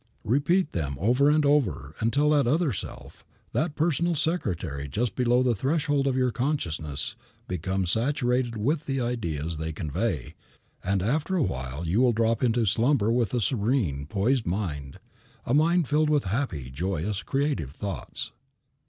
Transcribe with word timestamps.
Repeat 0.25 0.71
them 0.71 0.97
over 0.99 1.29
and 1.29 1.45
over 1.45 1.93
until 1.99 2.31
that 2.31 2.47
other 2.47 2.73
self, 2.73 3.23
that 3.53 3.75
personal 3.75 4.15
secretary 4.15 4.87
just 4.87 5.15
below 5.15 5.43
the 5.43 5.53
threshold 5.53 6.07
of 6.07 6.15
your 6.17 6.31
consciousness, 6.31 7.15
becomes 7.47 7.91
saturated 7.91 8.57
with 8.57 8.87
the 8.87 8.99
ideas 8.99 9.59
they 9.59 9.71
convey, 9.71 10.33
and 10.83 11.03
after 11.03 11.35
a 11.35 11.43
while 11.43 11.85
you 11.87 12.01
will 12.01 12.13
drop 12.13 12.41
into 12.43 12.65
slumber 12.65 13.11
with 13.11 13.31
a 13.35 13.39
serene, 13.41 14.07
poised 14.07 14.47
mind, 14.47 14.97
a 15.45 15.53
mind 15.53 15.87
filled 15.87 16.09
with 16.09 16.23
happy, 16.23 16.71
joyous, 16.71 17.21
creative 17.21 17.69
thoughts. 17.69 18.31